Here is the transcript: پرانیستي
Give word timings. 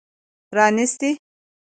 پرانیستي 0.51 1.11